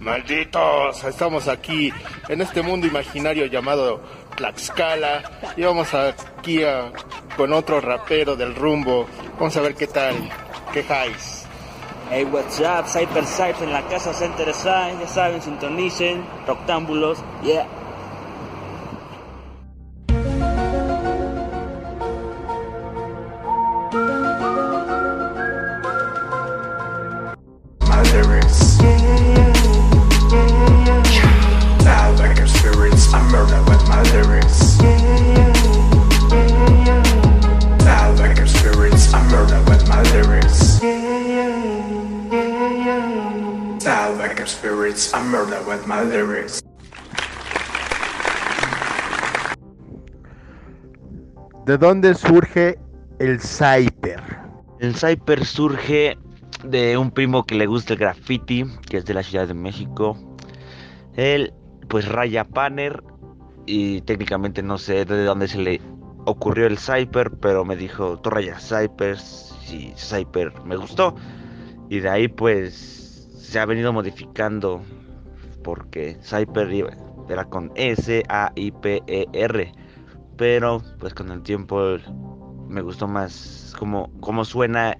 Malditos, 0.00 1.04
estamos 1.04 1.46
aquí 1.46 1.92
en 2.28 2.40
este 2.40 2.62
mundo 2.62 2.86
imaginario 2.86 3.44
llamado 3.44 4.00
Tlaxcala 4.34 5.52
y 5.58 5.62
vamos 5.62 5.92
aquí 5.92 6.64
a, 6.64 6.90
con 7.36 7.52
otro 7.52 7.82
rapero 7.82 8.34
del 8.34 8.54
rumbo. 8.54 9.06
Vamos 9.38 9.54
a 9.58 9.60
ver 9.60 9.74
qué 9.74 9.86
tal, 9.86 10.14
qué 10.72 10.80
highs. 10.80 11.44
Hey, 12.10 12.24
what's 12.24 12.58
up? 12.60 12.86
Cyper 12.86 13.26
Cypher 13.26 13.64
en 13.64 13.74
la 13.74 13.82
casa 13.88 14.14
Center 14.14 14.54
Side, 14.54 14.96
ya 15.00 15.06
saben, 15.06 15.42
sintonicen, 15.42 16.24
rectángulos, 16.46 17.18
yeah. 17.42 17.66
Murder 45.30 45.60
with 45.66 45.86
my 45.86 46.02
lyrics. 46.02 46.60
¿De 51.66 51.78
dónde 51.78 52.14
surge 52.14 52.76
el 53.20 53.38
Cyper? 53.40 54.20
El 54.80 54.94
Cyper 54.94 55.44
surge 55.44 56.18
de 56.64 56.96
un 56.96 57.10
primo 57.10 57.44
que 57.44 57.54
le 57.54 57.66
gusta 57.66 57.92
el 57.92 58.00
graffiti, 58.00 58.64
que 58.88 58.96
es 58.96 59.04
de 59.04 59.14
la 59.14 59.22
Ciudad 59.22 59.46
de 59.46 59.54
México. 59.54 60.16
Él, 61.14 61.52
pues, 61.88 62.08
raya 62.08 62.44
Panner 62.44 63.02
y 63.66 64.00
técnicamente 64.00 64.62
no 64.62 64.78
sé 64.78 65.04
de 65.04 65.24
dónde 65.24 65.46
se 65.46 65.58
le 65.58 65.80
ocurrió 66.24 66.66
el 66.66 66.78
Cyper, 66.78 67.30
pero 67.40 67.64
me 67.64 67.76
dijo, 67.76 68.18
tú 68.18 68.30
rayas 68.30 68.68
Cypers 68.68 69.54
y 69.70 69.92
Cyper 69.96 70.52
me 70.64 70.76
gustó. 70.76 71.14
Y 71.88 72.00
de 72.00 72.08
ahí, 72.08 72.28
pues, 72.28 73.09
se 73.50 73.58
ha 73.58 73.66
venido 73.66 73.92
modificando 73.92 74.80
porque 75.64 76.16
Cyper 76.22 76.68
era 77.28 77.44
con 77.46 77.72
S-A-I-P-E-R. 77.74 78.22
Pero, 80.36 80.80
pues, 81.00 81.14
con 81.14 81.32
el 81.32 81.42
tiempo 81.42 81.96
me 82.68 82.80
gustó 82.80 83.08
más 83.08 83.74
cómo, 83.76 84.08
cómo 84.20 84.44
suena 84.44 84.96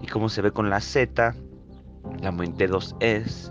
y 0.00 0.06
cómo 0.06 0.28
se 0.28 0.40
ve 0.40 0.52
con 0.52 0.70
la 0.70 0.80
Z, 0.80 1.34
la 2.22 2.28
aumenté 2.28 2.68
dos 2.68 2.94
es 3.00 3.50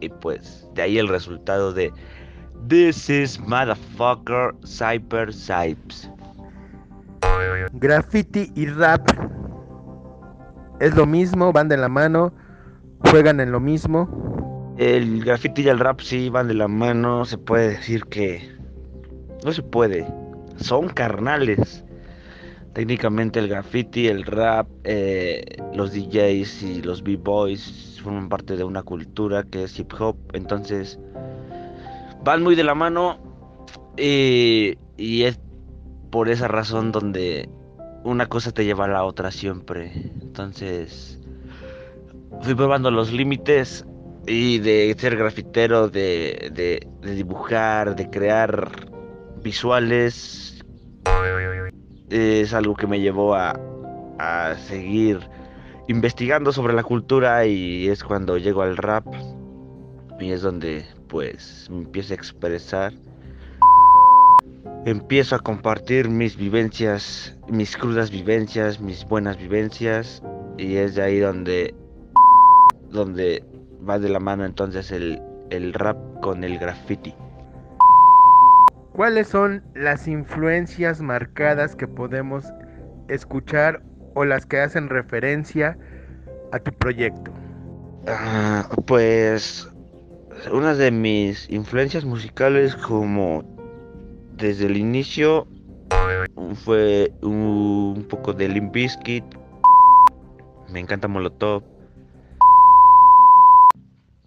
y 0.00 0.08
pues 0.08 0.66
de 0.74 0.82
ahí 0.82 0.98
el 0.98 1.08
resultado 1.08 1.74
de 1.74 1.92
This 2.68 3.10
is 3.10 3.38
motherfucker 3.38 4.54
Cyper 4.64 5.30
Cypes. 5.32 6.10
Graffiti 7.74 8.50
y 8.54 8.66
rap 8.66 9.06
es 10.80 10.94
lo 10.96 11.04
mismo, 11.06 11.52
van 11.52 11.68
de 11.68 11.76
la 11.76 11.88
mano, 11.88 12.32
juegan 13.04 13.40
en 13.40 13.52
lo 13.52 13.60
mismo. 13.60 14.74
El 14.78 15.24
graffiti 15.24 15.62
y 15.62 15.68
el 15.68 15.78
rap 15.78 16.00
sí 16.00 16.28
van 16.28 16.48
de 16.48 16.54
la 16.54 16.68
mano, 16.68 17.24
se 17.24 17.38
puede 17.38 17.70
decir 17.70 18.04
que 18.06 18.50
no 19.44 19.52
se 19.52 19.62
puede, 19.62 20.06
son 20.56 20.88
carnales. 20.88 21.84
Técnicamente 22.72 23.38
el 23.38 23.48
graffiti, 23.48 24.08
el 24.08 24.24
rap, 24.24 24.66
eh, 24.84 25.44
los 25.74 25.92
DJs 25.92 26.62
y 26.62 26.82
los 26.82 27.02
b-boys 27.02 28.00
forman 28.02 28.30
parte 28.30 28.56
de 28.56 28.64
una 28.64 28.82
cultura 28.82 29.42
que 29.42 29.64
es 29.64 29.78
hip 29.78 29.92
hop, 29.98 30.16
entonces 30.32 30.98
van 32.24 32.42
muy 32.42 32.54
de 32.54 32.64
la 32.64 32.74
mano 32.74 33.18
y, 33.98 34.78
y 34.96 35.24
es 35.24 35.38
por 36.10 36.30
esa 36.30 36.48
razón 36.48 36.92
donde 36.92 37.50
una 38.04 38.26
cosa 38.26 38.52
te 38.52 38.64
lleva 38.64 38.86
a 38.86 38.88
la 38.88 39.04
otra 39.04 39.30
siempre. 39.30 39.92
Entonces 40.20 41.21
fui 42.42 42.54
probando 42.54 42.90
los 42.90 43.12
límites 43.12 43.84
y 44.26 44.58
de 44.58 44.94
ser 44.98 45.16
grafitero, 45.16 45.88
de, 45.88 46.50
de- 46.52 47.14
dibujar, 47.14 47.96
de 47.96 48.10
crear 48.10 48.70
visuales, 49.42 50.62
es 52.10 52.52
algo 52.52 52.74
que 52.74 52.86
me 52.86 53.00
llevó 53.00 53.34
a, 53.34 53.58
a 54.18 54.54
seguir 54.56 55.20
investigando 55.88 56.52
sobre 56.52 56.74
la 56.74 56.82
cultura 56.82 57.46
y 57.46 57.88
es 57.88 58.04
cuando 58.04 58.38
llego 58.38 58.62
al 58.62 58.76
rap 58.76 59.06
y 60.20 60.30
es 60.30 60.42
donde 60.42 60.84
pues 61.08 61.68
me 61.70 61.78
empiezo 61.78 62.12
a 62.12 62.16
expresar. 62.16 62.92
Empiezo 64.84 65.36
a 65.36 65.38
compartir 65.38 66.08
mis 66.08 66.36
vivencias, 66.36 67.36
mis 67.48 67.76
crudas 67.76 68.10
vivencias, 68.10 68.80
mis 68.80 69.04
buenas 69.04 69.36
vivencias 69.36 70.22
y 70.58 70.76
es 70.76 70.96
de 70.96 71.02
ahí 71.02 71.18
donde 71.18 71.74
donde 72.92 73.44
va 73.88 73.98
de 73.98 74.08
la 74.08 74.20
mano 74.20 74.44
entonces 74.44 74.92
el, 74.92 75.20
el 75.50 75.72
rap 75.72 75.96
con 76.20 76.44
el 76.44 76.58
graffiti. 76.58 77.14
¿Cuáles 78.92 79.28
son 79.28 79.62
las 79.74 80.06
influencias 80.06 81.00
marcadas 81.00 81.74
que 81.74 81.88
podemos 81.88 82.44
escuchar 83.08 83.82
o 84.14 84.24
las 84.24 84.44
que 84.44 84.60
hacen 84.60 84.90
referencia 84.90 85.78
a 86.52 86.58
tu 86.58 86.72
proyecto? 86.72 87.32
Ah, 88.06 88.68
pues 88.86 89.68
una 90.52 90.74
de 90.74 90.90
mis 90.90 91.48
influencias 91.50 92.04
musicales 92.04 92.76
como 92.76 93.44
desde 94.36 94.66
el 94.66 94.76
inicio 94.76 95.46
fue 96.64 97.12
un, 97.22 97.94
un 97.96 98.04
poco 98.08 98.32
de 98.32 98.48
Limp 98.48 98.74
Bizkit. 98.74 99.24
Me 100.70 100.80
encanta 100.80 101.08
Molotov. 101.08 101.71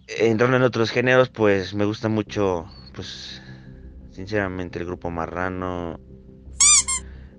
Entrando 0.08 0.56
en 0.56 0.62
otros 0.62 0.90
géneros, 0.90 1.30
pues 1.30 1.74
me 1.74 1.84
gusta 1.84 2.08
mucho, 2.08 2.66
pues 2.94 3.42
sinceramente 4.12 4.78
el 4.78 4.86
grupo 4.86 5.10
Marrano. 5.10 5.98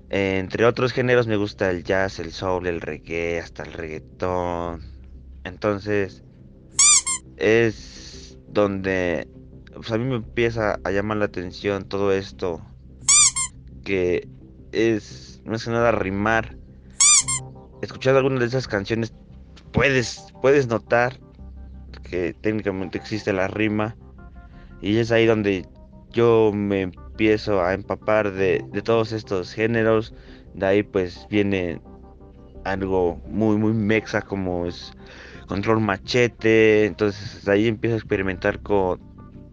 Entre 0.09 0.65
otros 0.65 0.91
géneros 0.91 1.27
me 1.27 1.37
gusta 1.37 1.69
el 1.69 1.83
jazz, 1.83 2.19
el 2.19 2.31
soul, 2.31 2.67
el 2.67 2.81
reggae, 2.81 3.39
hasta 3.39 3.63
el 3.63 3.73
reggaetón. 3.73 4.81
Entonces, 5.43 6.23
es 7.37 8.37
donde 8.49 9.29
pues 9.73 9.91
a 9.91 9.97
mí 9.97 10.05
me 10.05 10.15
empieza 10.15 10.79
a 10.83 10.91
llamar 10.91 11.17
la 11.17 11.25
atención 11.25 11.87
todo 11.87 12.11
esto 12.11 12.65
que 13.83 14.27
es 14.71 15.41
más 15.45 15.63
que 15.63 15.69
nada 15.69 15.91
rimar 15.91 16.57
escuchando 17.81 18.17
algunas 18.17 18.39
de 18.39 18.47
esas 18.47 18.67
canciones 18.67 19.13
puedes 19.71 20.25
puedes 20.41 20.67
notar 20.67 21.19
que 22.09 22.33
técnicamente 22.33 22.97
existe 22.97 23.33
la 23.33 23.47
rima 23.47 23.95
y 24.81 24.97
es 24.97 25.11
ahí 25.11 25.25
donde 25.25 25.65
yo 26.11 26.51
me 26.53 26.81
empiezo 26.81 27.61
a 27.63 27.73
empapar 27.73 28.31
de, 28.31 28.63
de 28.71 28.81
todos 28.81 29.11
estos 29.11 29.53
géneros. 29.53 30.13
De 30.53 30.65
ahí 30.65 30.83
pues 30.83 31.27
viene 31.29 31.81
algo 32.63 33.21
muy 33.27 33.57
muy 33.57 33.73
mexa 33.73 34.21
como 34.21 34.65
es 34.65 34.93
control 35.47 35.79
machete. 35.81 36.85
Entonces 36.85 37.47
ahí 37.47 37.67
empiezo 37.67 37.95
a 37.95 37.99
experimentar 37.99 38.61
con 38.61 38.99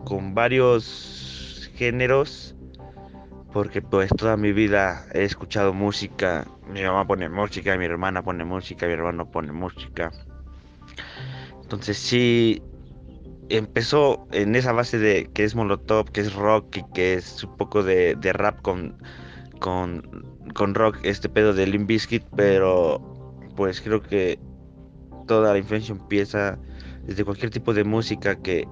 con 0.05 0.35
varios 0.35 1.71
géneros 1.75 2.55
porque 3.53 3.81
pues 3.81 4.11
toda 4.11 4.37
mi 4.37 4.53
vida 4.53 5.07
he 5.15 5.25
escuchado 5.25 5.73
música. 5.73 6.47
Mi 6.69 6.83
mamá 6.83 7.07
pone 7.07 7.29
música 7.29 7.77
mi 7.77 7.85
hermana 7.87 8.23
pone 8.23 8.45
música 8.45 8.87
mi 8.87 8.93
hermano 8.93 9.31
pone 9.31 9.53
música 9.53 10.11
entonces 11.65 11.99
sí 11.99 12.63
empezó 13.49 14.27
en 14.33 14.55
esa 14.55 14.73
base 14.73 14.99
de 14.99 15.29
que 15.35 15.45
es 15.45 15.55
molotov 15.55 16.11
que 16.11 16.21
es 16.21 16.35
rock 16.35 16.79
y 16.79 16.85
que 16.95 17.15
es 17.15 17.45
un 17.45 17.57
poco 17.57 17.83
de, 17.83 18.15
de 18.15 18.33
rap 18.33 18.63
con 18.63 18.97
con 19.61 20.25
con 20.55 20.75
rock 20.75 20.99
este 21.03 21.29
pedo 21.29 21.53
de 21.53 21.67
Limp 21.67 21.89
Bizkit 21.89 22.25
pero 22.37 23.01
pues 23.57 23.81
creo 23.81 24.03
que 24.03 24.39
toda 25.27 25.53
la 25.53 25.59
influencia 25.59 25.93
empieza 25.93 26.59
desde 27.07 27.25
cualquier 27.25 27.51
tipo 27.51 27.75
de 27.75 27.85
música 27.85 28.37
que, 28.37 28.67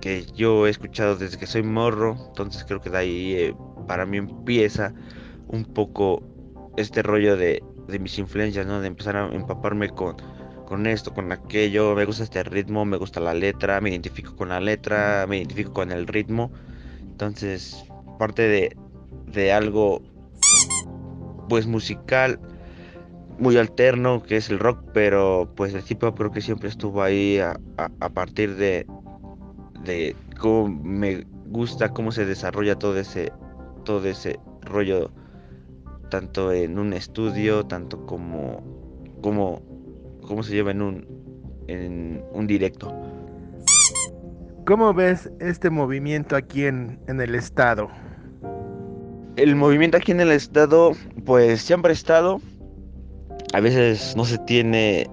que 0.00 0.24
yo 0.34 0.66
he 0.66 0.70
escuchado 0.70 1.16
desde 1.16 1.38
que 1.38 1.46
soy 1.46 1.62
morro. 1.62 2.16
Entonces 2.28 2.64
creo 2.64 2.80
que 2.80 2.90
de 2.90 2.98
ahí 2.98 3.34
eh, 3.34 3.56
para 3.86 4.06
mí 4.06 4.18
empieza 4.18 4.94
un 5.48 5.64
poco 5.64 6.22
este 6.76 7.02
rollo 7.02 7.36
de, 7.36 7.62
de 7.88 7.98
mis 7.98 8.18
influencias, 8.18 8.66
¿no? 8.66 8.80
De 8.80 8.86
empezar 8.86 9.16
a 9.16 9.28
empaparme 9.28 9.90
con, 9.90 10.16
con 10.72 10.86
esto, 10.86 11.12
con 11.12 11.30
aquello. 11.32 11.94
Me 11.94 12.06
gusta 12.06 12.24
este 12.24 12.42
ritmo, 12.44 12.86
me 12.86 12.96
gusta 12.96 13.20
la 13.20 13.34
letra, 13.34 13.78
me 13.82 13.90
identifico 13.90 14.34
con 14.34 14.48
la 14.48 14.58
letra, 14.58 15.26
me 15.28 15.36
identifico 15.36 15.74
con 15.74 15.92
el 15.92 16.06
ritmo. 16.06 16.50
Entonces, 16.98 17.84
parte 18.18 18.40
de, 18.48 18.74
de 19.26 19.52
algo 19.52 20.00
pues 21.50 21.66
musical 21.66 22.40
muy 23.38 23.58
alterno 23.58 24.22
que 24.22 24.38
es 24.38 24.48
el 24.48 24.58
rock 24.58 24.78
pero 24.94 25.52
pues 25.56 25.74
el 25.74 25.82
hip 25.86 26.02
hop 26.04 26.16
creo 26.16 26.30
que 26.30 26.40
siempre 26.40 26.70
estuvo 26.70 27.02
ahí 27.02 27.38
a, 27.38 27.60
a- 27.76 28.08
partir 28.08 28.56
de, 28.56 28.86
de 29.84 30.16
cómo 30.38 30.68
me 30.68 31.26
gusta 31.48 31.90
cómo 31.90 32.12
se 32.12 32.24
desarrolla 32.24 32.78
todo 32.78 32.98
ese 32.98 33.30
todo 33.84 34.06
ese 34.08 34.38
rollo 34.62 35.10
tanto 36.08 36.50
en 36.52 36.78
un 36.78 36.94
estudio 36.94 37.66
tanto 37.66 38.06
como 38.06 38.62
como 39.20 39.71
cómo 40.22 40.42
se 40.42 40.54
lleva 40.54 40.70
en 40.70 40.82
un 40.82 41.06
en 41.68 42.24
un 42.32 42.46
directo 42.46 42.94
¿Cómo 44.64 44.94
ves 44.94 45.28
este 45.40 45.70
movimiento 45.70 46.36
aquí 46.36 46.66
en, 46.66 47.00
en 47.08 47.20
el 47.20 47.34
estado? 47.34 47.88
el 49.36 49.56
movimiento 49.56 49.96
aquí 49.96 50.12
en 50.12 50.20
el 50.20 50.30
estado 50.30 50.92
pues 51.24 51.62
siempre 51.62 51.90
ha 51.90 51.94
estado 51.94 52.40
a 53.52 53.60
veces 53.60 54.14
no 54.16 54.24
se 54.24 54.38
tiene 54.38 55.08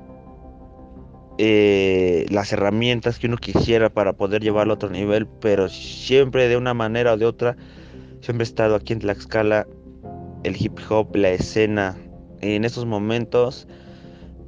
eh, 1.41 2.25
las 2.31 2.51
herramientas 2.51 3.17
que 3.17 3.27
uno 3.27 3.37
quisiera 3.37 3.89
para 3.89 4.11
poder 4.11 4.41
llevarlo 4.41 4.73
a 4.73 4.75
otro 4.75 4.89
nivel, 4.89 5.25
pero 5.25 5.69
siempre 5.69 6.49
de 6.49 6.57
una 6.57 6.73
manera 6.73 7.13
o 7.13 7.17
de 7.17 7.25
otra, 7.25 7.55
siempre 8.19 8.43
he 8.43 8.49
estado 8.49 8.75
aquí 8.75 8.91
en 8.91 8.99
Tlaxcala, 8.99 9.65
el 10.43 10.61
hip 10.61 10.77
hop, 10.89 11.15
la 11.15 11.29
escena. 11.29 11.95
En 12.41 12.65
estos 12.65 12.85
momentos, 12.85 13.69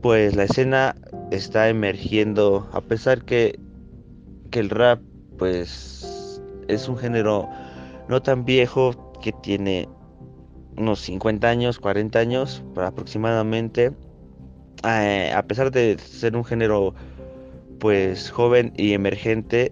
pues 0.02 0.36
la 0.36 0.44
escena 0.44 0.96
está 1.32 1.70
emergiendo, 1.70 2.70
a 2.74 2.82
pesar 2.82 3.24
que, 3.24 3.60
que 4.50 4.60
el 4.60 4.70
rap, 4.70 5.02
pues 5.38 6.42
es 6.68 6.88
un 6.88 6.98
género 6.98 7.50
no 8.08 8.22
tan 8.22 8.46
viejo, 8.46 9.14
que 9.22 9.32
tiene 9.32 9.88
unos 10.78 11.02
50 11.02 11.48
años, 11.48 11.80
40 11.80 12.18
años 12.20 12.64
aproximadamente 12.76 13.92
eh, 14.84 15.32
a 15.36 15.44
pesar 15.44 15.72
de 15.72 15.98
ser 16.00 16.36
un 16.36 16.44
género 16.44 16.96
pues 17.80 18.32
joven 18.32 18.74
y 18.78 18.94
emergente, 18.94 19.72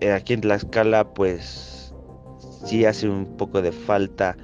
eh, 0.00 0.12
aquí 0.12 0.34
en 0.34 0.42
Tlaxcala 0.42 1.14
pues 1.14 1.94
sí 2.66 2.84
hace 2.84 3.08
un 3.08 3.36
poco 3.36 3.62
de 3.62 3.72
falta 3.72 4.36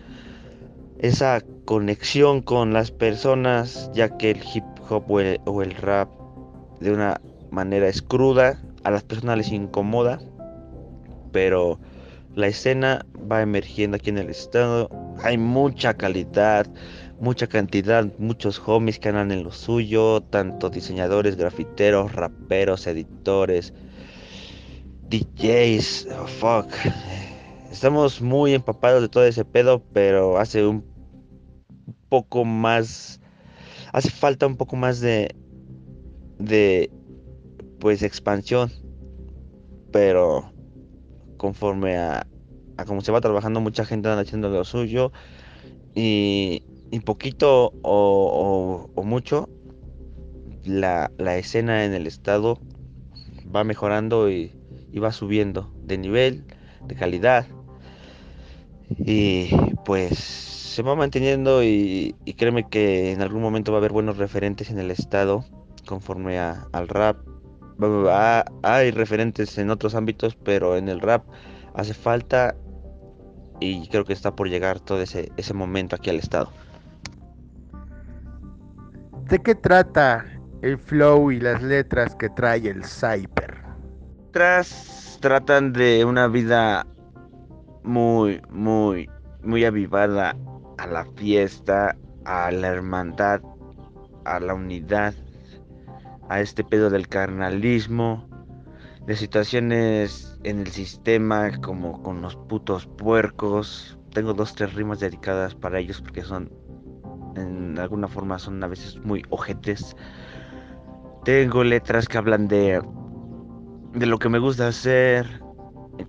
esa 1.02 1.42
conexión 1.64 2.42
con 2.42 2.72
las 2.72 2.92
personas, 2.92 3.90
ya 3.92 4.16
que 4.16 4.30
el 4.30 4.40
hip 4.54 4.64
hop 4.88 5.10
o 5.10 5.20
el, 5.20 5.40
o 5.46 5.60
el 5.60 5.74
rap 5.74 6.08
de 6.80 6.92
una 6.92 7.20
manera 7.50 7.88
es 7.88 8.00
cruda, 8.00 8.62
a 8.84 8.90
las 8.92 9.02
personas 9.02 9.36
les 9.36 9.50
incomoda, 9.50 10.20
pero 11.32 11.80
la 12.36 12.46
escena 12.46 13.04
va 13.30 13.42
emergiendo 13.42 13.96
aquí 13.96 14.10
en 14.10 14.18
el 14.18 14.30
estado, 14.30 14.88
hay 15.24 15.38
mucha 15.38 15.94
calidad, 15.94 16.68
mucha 17.18 17.48
cantidad, 17.48 18.06
muchos 18.18 18.62
homies 18.64 19.00
que 19.00 19.08
andan 19.08 19.32
en 19.32 19.42
lo 19.42 19.50
suyo, 19.50 20.20
tanto 20.22 20.70
diseñadores, 20.70 21.36
grafiteros, 21.36 22.12
raperos, 22.12 22.86
editores, 22.86 23.74
DJs, 25.08 26.08
oh, 26.20 26.26
fuck. 26.28 26.72
Estamos 27.72 28.20
muy 28.20 28.54
empapados 28.54 29.02
de 29.02 29.08
todo 29.08 29.24
ese 29.24 29.44
pedo, 29.44 29.82
pero 29.92 30.38
hace 30.38 30.64
un 30.66 30.91
poco 32.12 32.44
más, 32.44 33.20
hace 33.92 34.10
falta 34.10 34.46
un 34.46 34.56
poco 34.58 34.76
más 34.76 35.00
de, 35.00 35.34
de, 36.38 36.90
pues, 37.80 38.02
expansión, 38.02 38.70
pero 39.90 40.52
conforme 41.38 41.96
a, 41.96 42.26
a 42.76 42.84
cómo 42.84 43.00
se 43.00 43.12
va 43.12 43.22
trabajando, 43.22 43.60
mucha 43.60 43.86
gente 43.86 44.10
anda 44.10 44.20
haciendo 44.20 44.50
lo 44.50 44.64
suyo 44.64 45.10
y 45.94 46.62
y 46.92 47.00
poquito 47.00 47.72
o, 47.82 49.02
mucho, 49.02 49.48
la, 50.62 51.10
escena 51.38 51.86
en 51.86 51.94
el 51.94 52.06
estado 52.06 52.60
va 53.44 53.64
mejorando 53.64 54.30
y, 54.30 54.52
va 55.02 55.10
subiendo 55.10 55.72
de 55.84 55.96
nivel, 55.96 56.44
de 56.86 56.94
calidad. 56.94 57.46
Y 58.98 59.48
pues 59.86 60.61
se 60.72 60.82
va 60.82 60.94
manteniendo 60.94 61.62
y, 61.62 62.16
créeme 62.38 62.66
que 62.66 63.12
en 63.12 63.20
algún 63.20 63.42
momento 63.42 63.72
va 63.72 63.78
a 63.78 63.80
haber 63.80 63.92
buenos 63.92 64.16
referentes 64.16 64.70
en 64.70 64.78
el 64.78 64.90
estado 64.90 65.44
conforme 65.86 66.38
al 66.38 66.88
rap. 66.88 67.18
hay 68.62 68.90
referentes 68.90 69.58
en 69.58 69.68
otros 69.68 69.94
ámbitos, 69.94 70.34
pero 70.34 70.76
en 70.76 70.88
el 70.88 71.00
rap 71.00 71.24
hace 71.74 71.92
falta 71.92 72.56
y 73.60 73.86
creo 73.88 74.06
que 74.06 74.14
está 74.14 74.34
por 74.34 74.48
llegar 74.48 74.80
todo 74.80 75.02
ese, 75.02 75.30
ese 75.36 75.52
momento 75.52 75.94
aquí 75.94 76.08
al 76.08 76.16
estado. 76.16 76.50
¿De 79.28 79.38
qué 79.40 79.54
trata 79.54 80.24
el 80.62 80.78
flow 80.78 81.30
y 81.30 81.40
las 81.40 81.62
letras 81.62 82.14
que 82.16 82.30
trae 82.30 82.66
el 82.66 82.82
Cyper? 82.84 83.62
Tras 84.32 85.18
tratan 85.20 85.74
de 85.74 86.04
una 86.06 86.28
vida 86.28 86.86
muy, 87.82 88.40
muy, 88.50 89.08
muy 89.42 89.64
avivada 89.64 90.34
a 90.82 90.86
la 90.88 91.04
fiesta, 91.14 91.96
a 92.24 92.50
la 92.50 92.66
hermandad, 92.66 93.40
a 94.24 94.40
la 94.40 94.52
unidad, 94.52 95.14
a 96.28 96.40
este 96.40 96.64
pedo 96.64 96.90
del 96.90 97.06
carnalismo, 97.06 98.28
de 99.06 99.14
situaciones 99.14 100.40
en 100.42 100.58
el 100.58 100.66
sistema 100.66 101.52
como 101.60 102.02
con 102.02 102.20
los 102.20 102.34
putos 102.34 102.86
puercos. 102.86 103.96
Tengo 104.10 104.34
dos, 104.34 104.56
tres 104.56 104.74
rimas 104.74 104.98
dedicadas 104.98 105.54
para 105.54 105.78
ellos 105.78 106.00
porque 106.00 106.22
son 106.22 106.52
en 107.36 107.78
alguna 107.78 108.08
forma 108.08 108.40
son 108.40 108.62
a 108.64 108.66
veces 108.66 108.98
muy 109.04 109.22
ojetes. 109.30 109.96
Tengo 111.24 111.62
letras 111.62 112.08
que 112.08 112.18
hablan 112.18 112.48
de 112.48 112.82
de 113.92 114.06
lo 114.06 114.18
que 114.18 114.28
me 114.28 114.40
gusta 114.40 114.66
hacer 114.66 115.42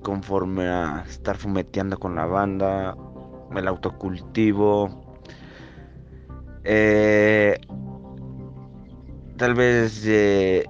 conforme 0.02 0.68
a 0.68 1.04
estar 1.08 1.38
fumeteando 1.38 2.00
con 2.00 2.16
la 2.16 2.26
banda, 2.26 2.96
el 3.58 3.68
autocultivo, 3.68 5.18
eh, 6.64 7.60
tal 9.38 9.54
vez 9.54 10.04
de, 10.04 10.70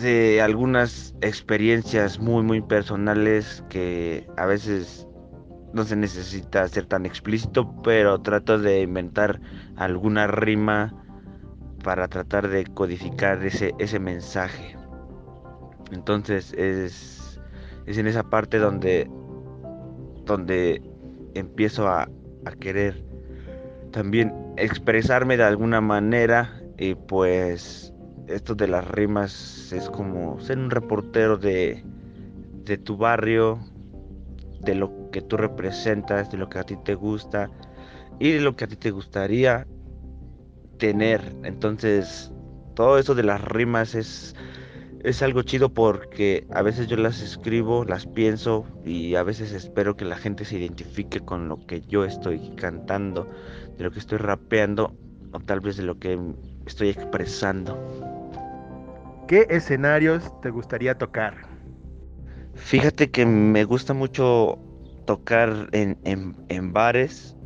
de 0.00 0.40
algunas 0.40 1.14
experiencias 1.20 2.18
muy 2.18 2.42
muy 2.42 2.60
personales 2.62 3.64
que 3.68 4.26
a 4.36 4.46
veces 4.46 5.06
no 5.72 5.84
se 5.84 5.96
necesita 5.96 6.66
ser 6.68 6.86
tan 6.86 7.06
explícito, 7.06 7.74
pero 7.82 8.20
trato 8.20 8.58
de 8.58 8.82
inventar 8.82 9.40
alguna 9.76 10.26
rima 10.26 10.92
para 11.82 12.08
tratar 12.08 12.48
de 12.48 12.64
codificar 12.64 13.44
ese, 13.44 13.72
ese 13.78 13.98
mensaje. 13.98 14.76
Entonces 15.92 16.52
es, 16.54 17.40
es 17.86 17.98
en 17.98 18.06
esa 18.06 18.22
parte 18.22 18.58
donde, 18.58 19.08
donde 20.24 20.82
empiezo 21.34 21.88
a, 21.88 22.08
a 22.44 22.50
querer 22.52 23.02
también 23.92 24.32
expresarme 24.56 25.36
de 25.36 25.44
alguna 25.44 25.80
manera 25.80 26.62
y 26.78 26.94
pues 26.94 27.92
esto 28.28 28.54
de 28.54 28.68
las 28.68 28.86
rimas 28.88 29.72
es 29.72 29.90
como 29.90 30.40
ser 30.40 30.58
un 30.58 30.70
reportero 30.70 31.36
de, 31.36 31.84
de 32.64 32.78
tu 32.78 32.96
barrio, 32.96 33.58
de 34.60 34.74
lo 34.74 35.10
que 35.10 35.20
tú 35.20 35.36
representas, 35.36 36.30
de 36.30 36.38
lo 36.38 36.48
que 36.48 36.58
a 36.58 36.64
ti 36.64 36.76
te 36.84 36.94
gusta 36.94 37.50
y 38.18 38.32
de 38.32 38.40
lo 38.40 38.54
que 38.54 38.64
a 38.64 38.68
ti 38.68 38.76
te 38.76 38.90
gustaría 38.90 39.66
tener. 40.78 41.20
Entonces, 41.42 42.32
todo 42.74 42.98
eso 42.98 43.14
de 43.14 43.24
las 43.24 43.42
rimas 43.42 43.94
es, 43.94 44.36
es 45.02 45.22
algo 45.22 45.42
chido 45.42 45.72
porque 45.72 46.46
a 46.50 46.62
veces 46.62 46.86
yo 46.86 46.96
las 46.96 47.20
escribo, 47.22 47.84
las 47.84 48.06
pienso 48.06 48.66
y 48.84 49.14
a 49.14 49.22
veces 49.22 49.52
espero 49.52 49.96
que 49.96 50.04
la 50.04 50.16
gente 50.16 50.44
se 50.44 50.58
identifique 50.58 51.20
con 51.20 51.48
lo 51.48 51.66
que 51.66 51.80
yo 51.82 52.04
estoy 52.04 52.50
cantando, 52.56 53.30
de 53.78 53.84
lo 53.84 53.90
que 53.90 53.98
estoy 53.98 54.18
rapeando 54.18 54.94
o 55.32 55.40
tal 55.40 55.60
vez 55.60 55.76
de 55.76 55.84
lo 55.84 55.98
que 55.98 56.18
estoy 56.66 56.90
expresando. 56.90 57.78
¿Qué 59.26 59.46
escenarios 59.48 60.38
te 60.40 60.50
gustaría 60.50 60.98
tocar? 60.98 61.48
Fíjate 62.54 63.10
que 63.10 63.24
me 63.24 63.64
gusta 63.64 63.94
mucho 63.94 64.58
tocar 65.06 65.68
en, 65.72 65.96
en, 66.04 66.72
bares. 66.72 67.36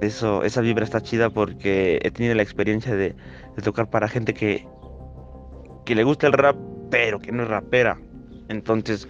Eso, 0.00 0.42
esa 0.42 0.60
vibra 0.62 0.84
está 0.84 1.00
chida 1.00 1.30
porque 1.30 2.00
he 2.02 2.10
tenido 2.10 2.34
la 2.34 2.42
experiencia 2.42 2.96
de, 2.96 3.14
tocar 3.62 3.88
para 3.88 4.08
gente 4.08 4.34
que, 4.34 4.66
que 5.84 5.94
le 5.94 6.02
gusta 6.02 6.26
el 6.26 6.32
rap, 6.32 6.56
pero 6.92 7.20
que 7.20 7.32
no 7.32 7.44
es 7.44 7.48
rapera. 7.48 7.98
Entonces, 8.50 9.08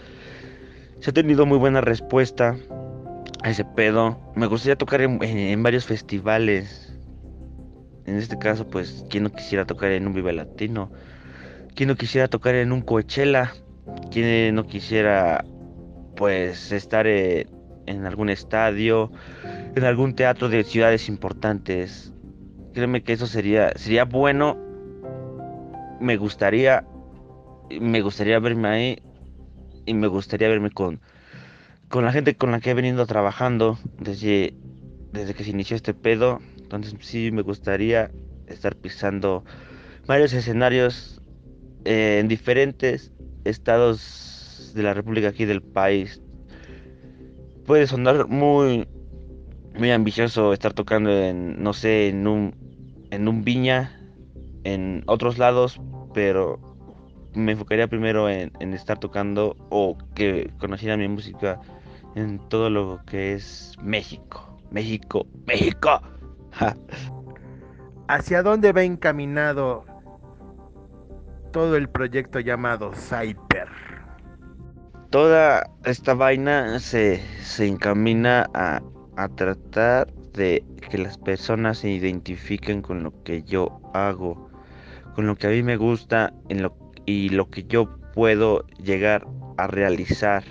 se 1.01 1.11
ha 1.11 1.13
tenido 1.13 1.47
muy 1.47 1.59
buena 1.59 1.81
respuesta 1.81 2.57
a 3.43 3.51
ese 3.51 3.65
pedo. 3.65 4.21
Me 4.37 4.47
gustaría 4.47 4.77
tocar 4.77 5.01
en, 5.01 5.63
varios 5.65 5.85
festivales. 5.85 6.97
En 8.07 8.17
este 8.19 8.39
caso, 8.39 8.69
pues, 8.69 9.05
¿quién 9.11 9.25
no 9.25 9.33
quisiera 9.33 9.65
tocar 9.67 9.91
en 9.91 10.07
un 10.07 10.15
Vive 10.15 10.33
Latino? 10.33 10.93
¿Quién 11.75 11.89
no 11.89 11.97
quisiera 11.97 12.29
tocar 12.29 12.55
en 12.55 12.71
un 12.71 12.83
Coachella? 12.83 13.53
¿Quién 14.13 14.55
no 14.55 14.65
quisiera 14.65 15.45
pues 16.15 16.71
estar 16.71 17.09
en, 17.09 18.07
algún 18.07 18.31
estadio, 18.31 19.11
en 19.75 19.83
algún 19.83 20.15
teatro 20.15 20.49
de 20.49 20.63
ciudades 20.63 21.09
importantes? 21.09 22.13
Créeme 22.75 23.03
que 23.03 23.15
eso 23.15 23.27
sería 23.27 23.73
sería 23.75 24.05
bueno. 24.05 24.57
Me 26.01 26.17
gustaría 26.17 26.85
me 27.81 28.01
gustaría 28.03 28.39
verme 28.39 28.69
ahí 28.69 29.03
y 29.87 29.95
me 29.95 30.07
gustaría 30.07 30.49
verme 30.49 30.71
con, 30.71 31.01
con 31.89 32.05
la 32.05 32.13
gente 32.13 32.37
con 32.37 32.51
la 32.53 32.61
que 32.61 32.71
he 32.71 32.75
venido 32.75 33.07
trabajando 33.07 33.79
desde, 33.99 34.55
desde 35.13 35.35
que 35.35 35.45
se 35.45 35.51
inició 35.51 35.77
este 35.77 35.95
pedo. 35.95 36.41
Entonces 36.59 36.95
sí 37.01 37.31
me 37.33 37.43
gustaría 37.43 38.11
estar 38.47 38.77
pisando 38.77 39.45
varios 40.07 40.33
escenarios 40.33 41.21
eh, 41.85 42.19
en 42.21 42.29
diferentes 42.29 43.13
estados 43.45 44.73
de 44.75 44.83
la 44.83 44.95
República 44.95 45.29
aquí 45.29 45.45
del 45.45 45.63
país. 45.63 46.21
Puede 47.67 47.87
sonar 47.87 48.29
muy 48.29 48.87
muy 49.79 49.91
ambicioso 49.91 50.53
estar 50.53 50.75
tocando 50.75 51.11
en 51.11 51.63
no 51.63 51.73
sé, 51.73 52.09
en 52.09 52.27
un 52.27 52.55
en 53.11 53.29
un 53.29 53.45
viña 53.45 53.99
en 54.65 55.03
otros 55.07 55.39
lados, 55.39 55.81
pero 56.15 56.72
me 57.35 57.53
enfocaría 57.53 57.89
primero 57.89 58.29
en, 58.29 58.53
en 58.61 58.75
estar 58.75 58.99
tocando 58.99 59.57
o 59.71 59.97
que 60.15 60.51
conociera 60.59 60.97
mi 60.97 61.09
música 61.09 61.61
en 62.15 62.39
todo 62.49 62.71
lo 62.71 63.01
que 63.07 63.35
es 63.35 63.77
México. 63.83 64.59
México, 64.71 65.27
México. 65.47 66.01
¿Hacia 68.09 68.43
dónde 68.43 68.73
va 68.73 68.83
encaminado 68.83 69.85
todo 71.53 71.77
el 71.77 71.89
proyecto 71.89 72.41
llamado 72.41 72.93
Cyper? 72.93 73.69
Toda 75.11 75.65
esta 75.85 76.15
vaina 76.15 76.79
se, 76.81 77.23
se 77.43 77.67
encamina 77.67 78.49
a, 78.55 78.81
a 79.17 79.29
tratar 79.29 80.13
de 80.33 80.65
que 80.91 80.99
las 80.99 81.19
personas 81.19 81.79
se 81.79 81.91
identifiquen 81.91 82.81
con 82.81 83.03
lo 83.03 83.23
que 83.23 83.43
yo 83.43 83.81
hago, 83.93 84.51
con 85.15 85.27
lo 85.27 85.37
que 85.37 85.47
a 85.47 85.51
mí 85.51 85.63
me 85.63 85.77
gusta 85.77 86.33
en 86.49 86.63
lo, 86.63 86.75
y 87.07 87.31
lo 87.31 87.51
que 87.51 87.65
yo 87.65 87.89
puedo 88.15 88.65
llegar 88.79 89.27
a 89.57 89.67
realizar. 89.67 90.45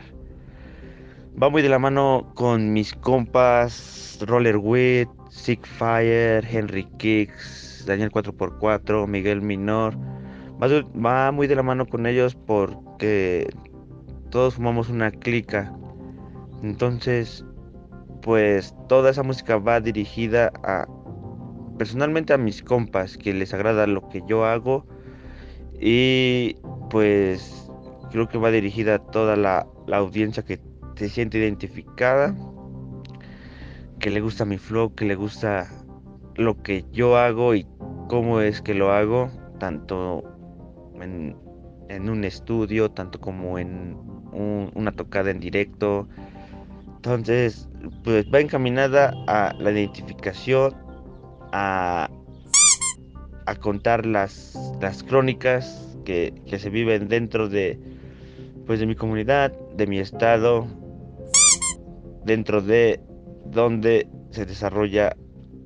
Va 1.41 1.49
muy 1.49 1.61
de 1.61 1.69
la 1.69 1.79
mano 1.79 2.31
con 2.35 2.73
mis 2.73 2.93
compas 2.93 4.19
Roller 4.21 4.57
Wit, 4.57 5.09
Sick 5.29 5.65
Fire, 5.65 6.45
Henry 6.45 6.83
Kicks, 6.97 7.85
Daniel 7.87 8.11
4x4, 8.11 9.07
Miguel 9.07 9.41
Minor. 9.41 9.97
Va, 10.61 10.67
va 10.93 11.31
muy 11.31 11.47
de 11.47 11.55
la 11.55 11.63
mano 11.63 11.85
con 11.85 12.05
ellos 12.05 12.35
porque 12.35 13.47
todos 14.29 14.55
formamos 14.55 14.89
una 14.89 15.11
clica. 15.11 15.73
Entonces, 16.63 17.45
pues 18.21 18.75
toda 18.87 19.09
esa 19.09 19.23
música 19.23 19.57
va 19.57 19.79
dirigida 19.79 20.51
a 20.63 20.85
personalmente 21.77 22.33
a 22.33 22.37
mis 22.37 22.61
compas 22.61 23.17
que 23.17 23.33
les 23.33 23.53
agrada 23.53 23.87
lo 23.87 24.07
que 24.09 24.21
yo 24.27 24.45
hago 24.45 24.85
y 25.81 26.55
pues 26.89 27.69
creo 28.11 28.29
que 28.29 28.37
va 28.37 28.51
dirigida 28.51 28.95
a 28.95 28.99
toda 28.99 29.35
la, 29.35 29.67
audiencia 29.91 30.43
que 30.43 30.61
se 30.95 31.09
siente 31.09 31.37
identificada 31.37 32.33
que 33.99 34.09
le 34.09 34.21
gusta 34.21 34.45
mi 34.45 34.57
flow 34.57 34.95
que 34.95 35.03
le 35.03 35.15
gusta 35.15 35.69
lo 36.35 36.61
que 36.61 36.85
yo 36.93 37.17
hago 37.17 37.55
y 37.55 37.67
cómo 38.07 38.39
es 38.39 38.61
que 38.61 38.73
lo 38.73 38.91
hago 38.91 39.29
tanto 39.59 40.23
en, 41.01 41.35
en 41.89 42.09
un 42.09 42.23
estudio 42.23 42.89
tanto 42.91 43.19
como 43.19 43.57
en 43.59 43.97
un, 44.31 44.71
una 44.75 44.91
tocada 44.91 45.31
en 45.31 45.39
directo. 45.39 46.07
Entonces, 46.97 47.67
pues 48.03 48.25
va 48.33 48.39
encaminada 48.39 49.13
a 49.27 49.53
la 49.57 49.71
identificación, 49.71 50.75
a, 51.51 52.09
a 53.45 53.55
contar 53.55 54.05
las, 54.05 54.57
las 54.81 55.03
crónicas 55.03 55.97
que, 56.05 56.33
que, 56.47 56.59
se 56.59 56.69
viven 56.69 57.07
dentro 57.07 57.49
de, 57.49 57.79
pues 58.65 58.79
de 58.79 58.85
mi 58.85 58.95
comunidad, 58.95 59.51
de 59.75 59.87
mi 59.87 59.99
estado, 59.99 60.67
dentro 62.25 62.61
de 62.61 62.99
donde 63.45 64.07
se 64.31 64.45
desarrolla 64.45 65.15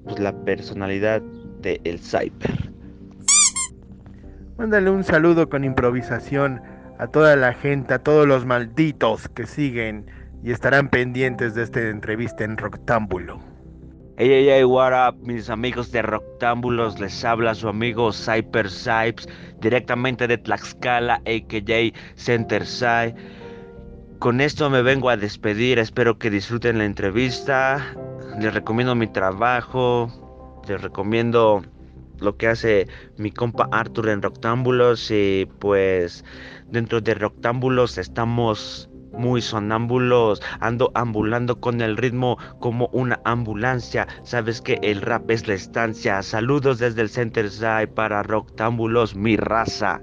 pues, 0.03 0.19
la 0.19 0.33
personalidad 0.43 1.21
de 1.61 1.79
el 1.83 1.99
cyber. 1.99 2.71
Mándale 4.57 4.89
un 4.89 5.03
saludo 5.03 5.49
con 5.49 5.63
improvisación 5.63 6.61
a 6.97 7.07
toda 7.07 7.35
la 7.35 7.53
gente, 7.53 7.93
a 7.93 7.99
todos 7.99 8.25
los 8.25 8.45
malditos 8.45 9.27
que 9.29 9.45
siguen 9.45 10.05
y 10.43 10.51
estarán 10.51 10.89
pendientes 10.89 11.55
de 11.55 11.63
esta 11.63 11.81
entrevista 11.81 12.43
en 12.43 12.57
Roctámbulo. 12.57 13.54
Hey, 14.17 14.29
hey, 14.29 14.47
hey, 14.47 14.63
what 14.63 14.93
up, 14.93 15.17
mis 15.27 15.49
amigos 15.49 15.91
de 15.91 16.01
Roctámbulos, 16.01 16.97
les 17.01 17.25
habla 17.25 17.53
su 17.53 17.67
amigo 17.67 18.13
Cyper 18.13 18.69
Sipes, 18.69 19.27
directamente 19.59 20.25
de 20.25 20.37
Tlaxcala, 20.37 21.15
a.k.a. 21.15 21.91
Center 22.15 22.65
Side. 22.65 23.13
Con 24.19 24.39
esto 24.39 24.69
me 24.69 24.81
vengo 24.83 25.09
a 25.09 25.17
despedir, 25.17 25.79
espero 25.79 26.17
que 26.17 26.29
disfruten 26.29 26.77
la 26.77 26.85
entrevista, 26.85 27.93
les 28.39 28.53
recomiendo 28.53 28.95
mi 28.95 29.07
trabajo, 29.07 30.09
les 30.65 30.81
recomiendo 30.81 31.61
lo 32.21 32.37
que 32.37 32.47
hace 32.47 32.87
mi 33.17 33.31
compa 33.31 33.67
Arthur 33.73 34.07
en 34.07 34.21
Roctámbulos 34.21 35.11
y 35.11 35.45
pues 35.59 36.23
dentro 36.69 37.01
de 37.01 37.15
Roctámbulos 37.15 37.97
estamos 37.97 38.89
muy 39.17 39.41
sonámbulos, 39.41 40.41
ando 40.59 40.91
ambulando 40.93 41.59
con 41.59 41.81
el 41.81 41.97
ritmo 41.97 42.37
como 42.59 42.87
una 42.93 43.19
ambulancia. 43.23 44.07
Sabes 44.23 44.61
que 44.61 44.79
el 44.81 45.01
rap 45.01 45.29
es 45.29 45.47
la 45.47 45.53
estancia. 45.53 46.21
Saludos 46.21 46.79
desde 46.79 47.01
el 47.01 47.09
Center 47.09 47.49
Side 47.49 47.87
para 47.87 48.23
Roctámbulos, 48.23 49.15
mi 49.15 49.37
raza. 49.37 50.01